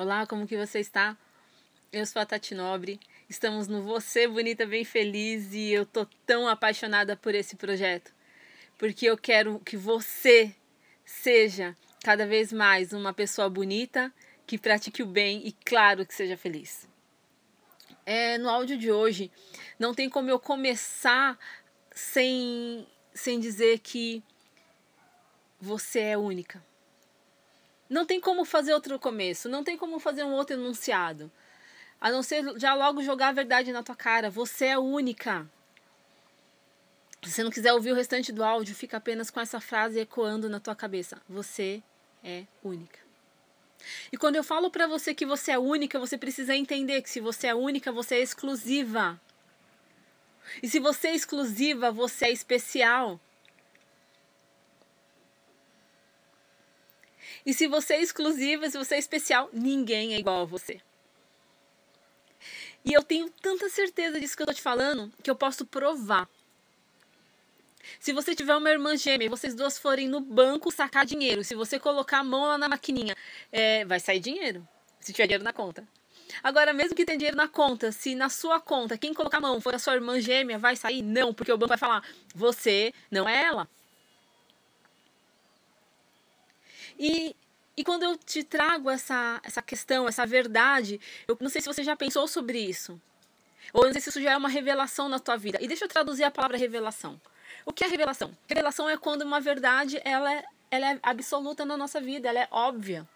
[0.00, 1.14] Olá, como que você está?
[1.92, 2.98] Eu sou a Tati Nobre.
[3.28, 8.10] Estamos no Você Bonita Bem Feliz e eu tô tão apaixonada por esse projeto,
[8.78, 10.54] porque eu quero que você
[11.04, 14.10] seja cada vez mais uma pessoa bonita,
[14.46, 16.88] que pratique o bem e claro que seja feliz.
[18.06, 19.30] É, no áudio de hoje,
[19.78, 21.38] não tem como eu começar
[21.94, 24.22] sem, sem dizer que
[25.60, 26.69] você é única.
[27.90, 31.30] Não tem como fazer outro começo, não tem como fazer um outro enunciado.
[32.00, 34.30] A não ser já logo jogar a verdade na tua cara.
[34.30, 35.44] Você é única.
[37.20, 40.48] Se você não quiser ouvir o restante do áudio, fica apenas com essa frase ecoando
[40.48, 41.20] na tua cabeça.
[41.28, 41.82] Você
[42.22, 43.00] é única.
[44.12, 47.18] E quando eu falo para você que você é única, você precisa entender que se
[47.18, 49.20] você é única, você é exclusiva.
[50.62, 53.20] E se você é exclusiva, você é especial.
[57.44, 60.80] E se você é exclusiva, se você é especial, ninguém é igual a você.
[62.84, 66.28] E eu tenho tanta certeza disso que eu tô te falando que eu posso provar.
[67.98, 71.54] Se você tiver uma irmã gêmea e vocês duas forem no banco sacar dinheiro, se
[71.54, 73.16] você colocar a mão lá na maquininha,
[73.50, 74.66] é, vai sair dinheiro.
[75.00, 75.86] Se tiver dinheiro na conta.
[76.42, 79.60] Agora, mesmo que tenha dinheiro na conta, se na sua conta quem colocar a mão
[79.60, 81.02] for a sua irmã gêmea, vai sair?
[81.02, 82.04] Não, porque o banco vai falar:
[82.34, 83.68] você não é ela.
[87.00, 87.34] E,
[87.74, 91.82] e quando eu te trago essa, essa questão, essa verdade, eu não sei se você
[91.82, 93.00] já pensou sobre isso.
[93.72, 95.58] Ou não sei se isso já é uma revelação na tua vida.
[95.62, 97.18] E deixa eu traduzir a palavra revelação.
[97.64, 98.36] O que é revelação?
[98.46, 102.48] Revelação é quando uma verdade ela é, ela é absoluta na nossa vida, ela é
[102.50, 103.08] óbvia.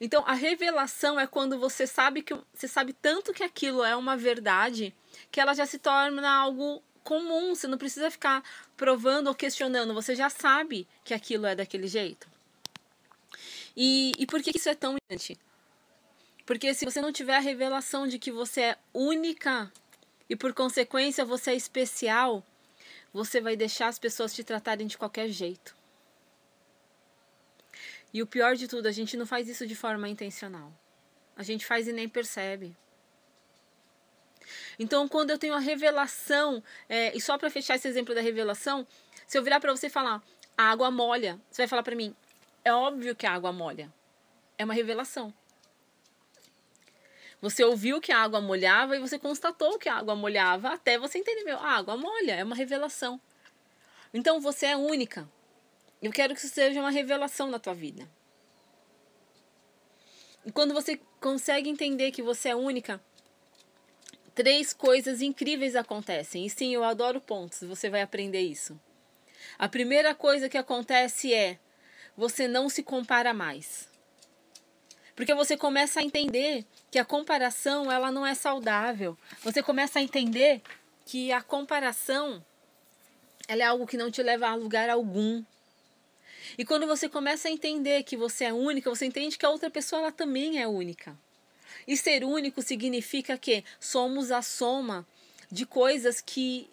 [0.00, 4.16] Então, a revelação é quando você sabe que você sabe tanto que aquilo é uma
[4.16, 4.94] verdade
[5.32, 7.56] que ela já se torna algo comum.
[7.56, 8.42] Você não precisa ficar
[8.76, 9.94] provando ou questionando.
[9.94, 12.31] Você já sabe que aquilo é daquele jeito.
[13.76, 15.38] E, e por que isso é tão importante?
[16.44, 19.72] Porque se você não tiver a revelação de que você é única
[20.28, 22.44] e por consequência você é especial,
[23.12, 25.76] você vai deixar as pessoas te tratarem de qualquer jeito.
[28.12, 30.72] E o pior de tudo, a gente não faz isso de forma intencional.
[31.36, 32.76] A gente faz e nem percebe.
[34.78, 38.86] Então, quando eu tenho a revelação, é, e só para fechar esse exemplo da revelação,
[39.26, 40.22] se eu virar para você falar,
[40.56, 42.14] a água molha, você vai falar para mim,
[42.64, 43.92] é óbvio que a água molha.
[44.56, 45.34] É uma revelação.
[47.40, 51.18] Você ouviu que a água molhava e você constatou que a água molhava até você
[51.18, 53.20] entender, meu, a água molha, é uma revelação.
[54.14, 55.28] Então você é única.
[56.00, 58.08] Eu quero que isso seja uma revelação na tua vida.
[60.44, 63.00] E quando você consegue entender que você é única,
[64.34, 66.46] três coisas incríveis acontecem.
[66.46, 68.78] E sim, eu adoro pontos, você vai aprender isso.
[69.58, 71.58] A primeira coisa que acontece é
[72.16, 73.88] você não se compara mais.
[75.14, 79.16] Porque você começa a entender que a comparação ela não é saudável.
[79.42, 80.62] Você começa a entender
[81.04, 82.44] que a comparação
[83.48, 85.42] ela é algo que não te leva a lugar algum.
[86.56, 89.70] E quando você começa a entender que você é única, você entende que a outra
[89.70, 91.16] pessoa ela também é única.
[91.86, 95.06] E ser único significa que somos a soma
[95.50, 96.70] de coisas que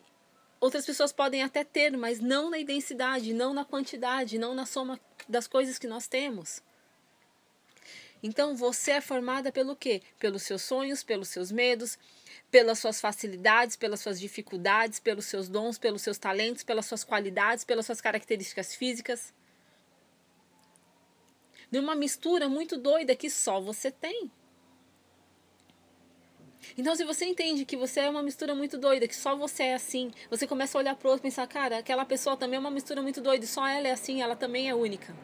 [0.60, 5.00] outras pessoas podem até ter, mas não na densidade, não na quantidade, não na soma
[5.28, 6.62] das coisas que nós temos.
[8.22, 10.02] Então você é formada pelo quê?
[10.20, 11.98] Pelos seus sonhos, pelos seus medos,
[12.52, 17.64] pelas suas facilidades, pelas suas dificuldades, pelos seus dons, pelos seus talentos, pelas suas qualidades,
[17.64, 19.34] pelas suas características físicas.
[21.72, 24.30] De uma mistura muito doida que só você tem.
[26.78, 29.74] Então, se você entende que você é uma mistura muito doida, que só você é
[29.74, 32.72] assim, você começa a olhar pro outro e pensar, cara, aquela pessoa também é uma
[32.72, 35.16] mistura muito doida, só ela é assim, ela também é única.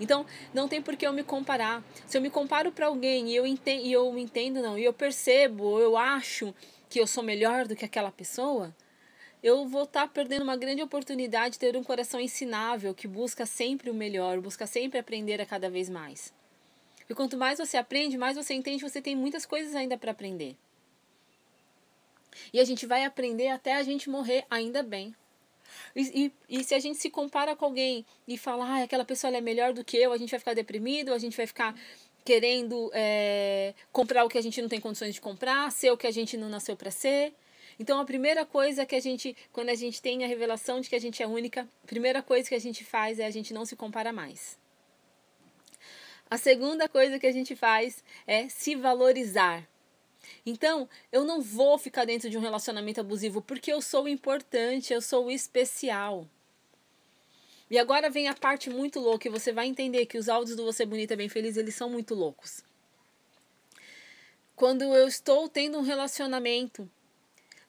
[0.00, 0.24] Então,
[0.54, 1.84] não tem por que eu me comparar.
[2.06, 4.92] Se eu me comparo para alguém e eu entendo, e eu entendo não, e eu
[4.92, 6.54] percebo, eu acho
[6.88, 8.74] que eu sou melhor do que aquela pessoa,
[9.42, 13.44] eu vou estar tá perdendo uma grande oportunidade de ter um coração ensinável que busca
[13.44, 16.32] sempre o melhor, busca sempre aprender a cada vez mais.
[17.10, 20.56] E quanto mais você aprende, mais você entende você tem muitas coisas ainda para aprender.
[22.52, 25.12] E a gente vai aprender até a gente morrer, ainda bem.
[25.94, 29.36] E, e, e, se a gente se compara com alguém e falar, ah, aquela pessoa
[29.36, 31.74] é melhor do que eu, a gente vai ficar deprimido, a gente vai ficar
[32.24, 36.06] querendo é, comprar o que a gente não tem condições de comprar, ser o que
[36.06, 37.34] a gente não nasceu para ser.
[37.78, 40.94] Então, a primeira coisa que a gente, quando a gente tem a revelação de que
[40.94, 43.64] a gente é única, a primeira coisa que a gente faz é a gente não
[43.64, 44.60] se compara mais.
[46.30, 49.68] A segunda coisa que a gente faz é se valorizar.
[50.46, 55.02] Então, eu não vou ficar dentro de um relacionamento abusivo porque eu sou importante, eu
[55.02, 56.28] sou especial.
[57.68, 60.64] E agora vem a parte muito louca e você vai entender que os áudios do
[60.64, 62.62] Você Bonita Bem Feliz, eles são muito loucos.
[64.54, 66.88] Quando eu estou tendo um relacionamento,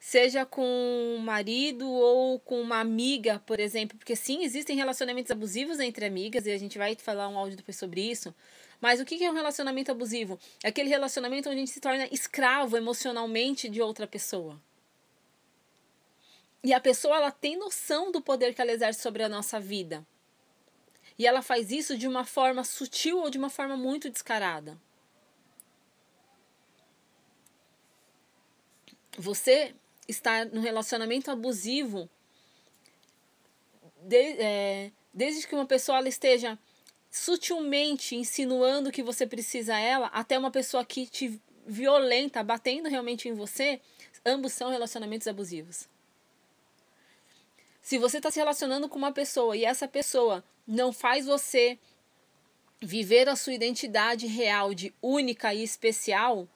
[0.04, 5.80] seja com um marido ou com uma amiga, por exemplo, porque sim, existem relacionamentos abusivos
[5.80, 8.34] entre amigas e a gente vai falar um áudio depois sobre isso.
[8.82, 10.40] Mas o que é um relacionamento abusivo?
[10.64, 14.60] É aquele relacionamento onde a gente se torna escravo emocionalmente de outra pessoa.
[16.64, 20.04] E a pessoa ela tem noção do poder que ela exerce sobre a nossa vida.
[21.16, 24.82] E ela faz isso de uma forma sutil ou de uma forma muito descarada.
[29.16, 29.76] Você
[30.08, 32.10] está no relacionamento abusivo
[34.02, 36.58] de, é, desde que uma pessoa ela esteja
[37.10, 43.34] sutilmente insinuando que você precisa ela, até uma pessoa que te violenta, batendo realmente em
[43.34, 43.82] você,
[44.26, 45.88] ambos são relacionamentos abusivos.
[47.82, 51.78] Se você está se relacionando com uma pessoa e essa pessoa não faz você
[52.80, 56.48] viver a sua identidade real de única e especial,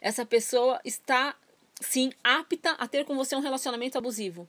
[0.00, 1.36] essa pessoa está
[1.82, 4.48] sim apta a ter com você um relacionamento abusivo,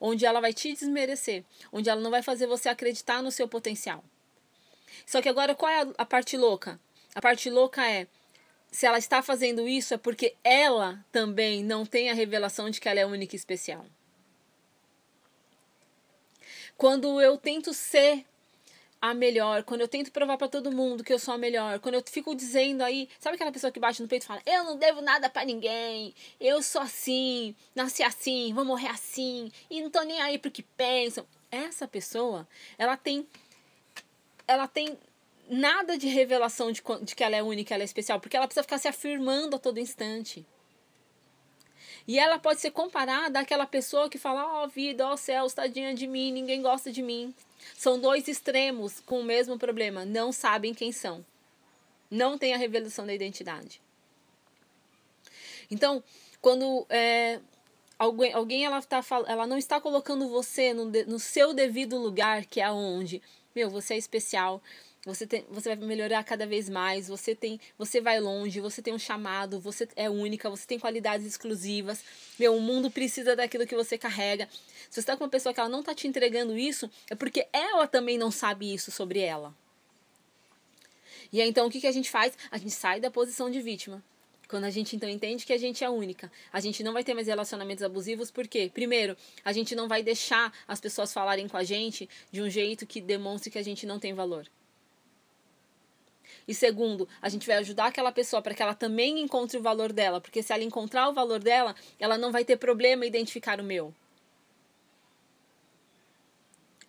[0.00, 4.02] onde ela vai te desmerecer, onde ela não vai fazer você acreditar no seu potencial.
[5.06, 6.80] Só que agora qual é a, parte louca?
[7.14, 8.06] A parte louca é
[8.70, 12.88] se ela está fazendo isso é porque ela também não tem a revelação de que
[12.88, 13.84] ela é única e especial.
[16.76, 18.24] Quando eu tento ser
[19.00, 21.94] a melhor, quando eu tento provar para todo mundo que eu sou a melhor, quando
[21.94, 24.76] eu fico dizendo aí, sabe aquela pessoa que bate no peito e fala: "Eu não
[24.76, 30.02] devo nada para ninguém, eu sou assim, nasci assim, vou morrer assim, e não tô
[30.02, 31.26] nem aí pro que pensam".
[31.50, 32.46] Essa pessoa,
[32.78, 33.26] ela tem
[34.46, 34.98] ela tem
[35.48, 38.62] nada de revelação de, de que ela é única, ela é especial, porque ela precisa
[38.62, 40.46] ficar se afirmando a todo instante.
[42.06, 45.48] E ela pode ser comparada àquela pessoa que fala: Ó oh, vida, ó oh, céu,
[45.50, 47.34] tadinha de mim, ninguém gosta de mim.
[47.76, 51.24] São dois extremos com o mesmo problema, não sabem quem são.
[52.10, 53.80] Não tem a revelação da identidade.
[55.70, 56.02] Então,
[56.40, 57.38] quando é,
[57.98, 62.60] alguém, alguém ela, tá, ela não está colocando você no, no seu devido lugar, que
[62.60, 63.22] é aonde,
[63.54, 64.60] meu, você é especial,
[65.06, 68.92] você, tem, você vai melhorar cada vez mais, você tem, você vai longe, você tem
[68.92, 72.04] um chamado, você é única, você tem qualidades exclusivas.
[72.38, 74.46] Meu, o mundo precisa daquilo que você carrega.
[74.90, 77.46] Se você está com uma pessoa que ela não está te entregando isso, é porque
[77.50, 79.54] ela também não sabe isso sobre ela.
[81.32, 82.36] E aí, então o que, que a gente faz?
[82.50, 84.02] A gente sai da posição de vítima.
[84.48, 87.14] Quando a gente então entende que a gente é única, a gente não vai ter
[87.14, 88.68] mais relacionamentos abusivos, por quê?
[88.74, 92.84] Primeiro, a gente não vai deixar as pessoas falarem com a gente de um jeito
[92.84, 94.44] que demonstre que a gente não tem valor.
[96.46, 99.92] E segundo, a gente vai ajudar aquela pessoa para que ela também encontre o valor
[99.92, 103.60] dela, porque se ela encontrar o valor dela, ela não vai ter problema em identificar
[103.60, 103.94] o meu.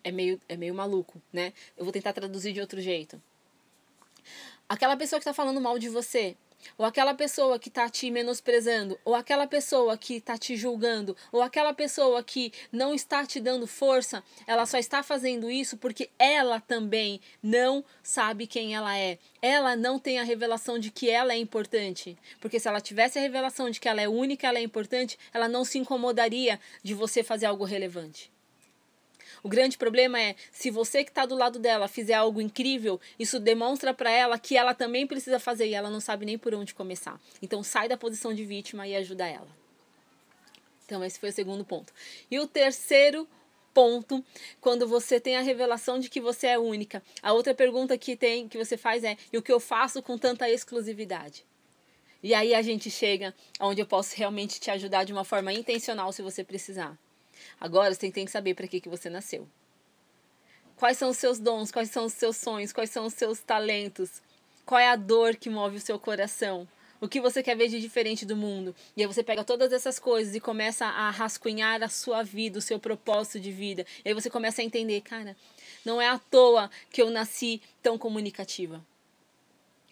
[0.04, 1.54] É meio, é meio maluco, né?
[1.78, 3.22] Eu vou tentar traduzir de outro jeito.
[4.68, 6.36] Aquela pessoa que está falando mal de você,
[6.78, 11.42] ou aquela pessoa que está te menosprezando, ou aquela pessoa que está te julgando, ou
[11.42, 16.60] aquela pessoa que não está te dando força, ela só está fazendo isso porque ela
[16.60, 19.18] também não sabe quem ela é.
[19.42, 22.18] Ela não tem a revelação de que ela é importante.
[22.40, 25.48] Porque se ela tivesse a revelação de que ela é única, ela é importante, ela
[25.48, 28.32] não se incomodaria de você fazer algo relevante.
[29.44, 33.40] O grande problema é se você que está do lado dela fizer algo incrível, isso
[33.40, 36.74] demonstra para ela que ela também precisa fazer e ela não sabe nem por onde
[36.74, 37.20] começar.
[37.42, 39.48] Então sai da posição de vítima e ajuda ela.
[40.86, 41.94] Então esse foi o segundo ponto.
[42.30, 43.28] E o terceiro
[43.74, 44.24] ponto,
[44.60, 47.02] quando você tem a revelação de que você é única.
[47.22, 50.18] A outra pergunta que tem que você faz é: e o que eu faço com
[50.18, 51.46] tanta exclusividade?
[52.24, 56.12] E aí a gente chega onde eu posso realmente te ajudar de uma forma intencional
[56.12, 56.98] se você precisar.
[57.60, 59.48] Agora você tem que saber para que, que você nasceu.
[60.76, 64.22] Quais são os seus dons, quais são os seus sonhos, quais são os seus talentos,
[64.66, 66.68] qual é a dor que move o seu coração,
[67.00, 68.76] o que você quer ver de diferente do mundo.
[68.96, 72.62] E aí você pega todas essas coisas e começa a rascunhar a sua vida, o
[72.62, 73.86] seu propósito de vida.
[74.06, 75.36] E aí você começa a entender, cara,
[75.84, 78.86] não é à toa que eu nasci tão comunicativa.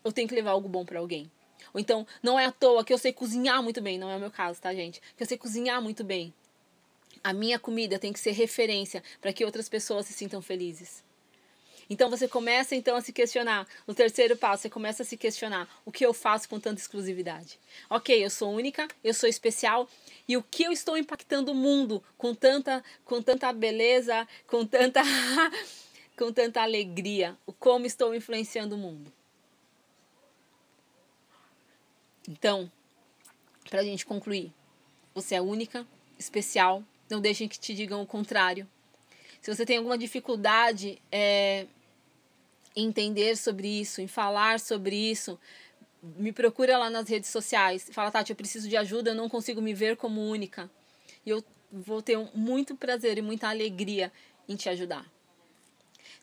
[0.04, 1.30] Eu tenho que levar algo bom para alguém.
[1.74, 4.20] Ou então, não é à toa que eu sei cozinhar muito bem, não é o
[4.20, 5.02] meu caso, tá, gente?
[5.18, 6.34] Que eu sei cozinhar muito bem.
[7.24, 11.04] A minha comida tem que ser referência para que outras pessoas se sintam felizes.
[11.90, 13.68] Então você começa então a se questionar.
[13.88, 17.60] No terceiro passo, você começa a se questionar: o que eu faço com tanta exclusividade?
[17.90, 19.90] Ok, eu sou única, eu sou especial,
[20.28, 25.02] e o que eu estou impactando o mundo com tanta, com tanta beleza, com tanta,
[26.16, 27.36] com tanta alegria?
[27.48, 29.12] O como estou influenciando o mundo?
[32.28, 32.72] Então,
[33.68, 34.54] para a gente concluir,
[35.16, 35.88] você é única,
[36.20, 38.68] especial, não deixem que te digam o contrário.
[39.42, 41.66] Se você tem alguma dificuldade é,
[42.76, 45.40] em entender sobre isso, em falar sobre isso,
[46.02, 47.90] me procura lá nas redes sociais.
[47.92, 50.70] Fala, Tati, eu preciso de ajuda, eu não consigo me ver como única.
[51.26, 54.12] E eu vou ter muito prazer e muita alegria
[54.48, 55.06] em te ajudar.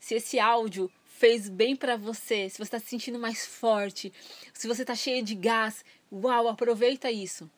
[0.00, 4.12] Se esse áudio fez bem para você, se você está se sentindo mais forte,
[4.52, 7.50] se você está cheia de gás, uau, aproveita isso.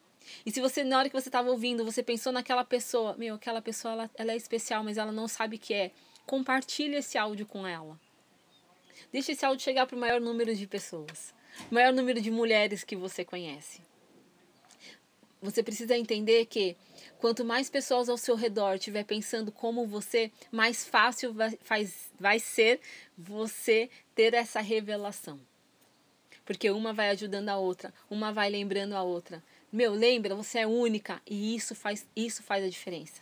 [0.44, 3.62] E se você, na hora que você estava ouvindo, você pensou naquela pessoa, meu, aquela
[3.62, 5.90] pessoa ela, ela é especial, mas ela não sabe que é,
[6.26, 7.98] compartilhe esse áudio com ela.
[9.12, 11.34] Deixe esse áudio chegar para o maior número de pessoas,
[11.70, 13.80] o maior número de mulheres que você conhece.
[15.40, 16.76] Você precisa entender que
[17.18, 22.40] quanto mais pessoas ao seu redor estiver pensando como você, mais fácil vai, faz, vai
[22.40, 22.80] ser
[23.16, 25.38] você ter essa revelação.
[26.44, 29.42] Porque uma vai ajudando a outra, uma vai lembrando a outra.
[29.70, 33.20] Meu, lembra, você é única e isso faz, isso faz a diferença.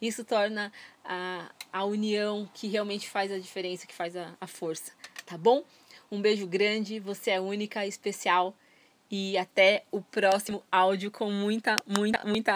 [0.00, 0.72] Isso torna
[1.04, 4.92] a, a união que realmente faz a diferença, que faz a, a força.
[5.24, 5.64] Tá bom?
[6.10, 8.54] Um beijo grande, você é única, especial
[9.10, 12.54] e até o próximo áudio com muita, muita, muita.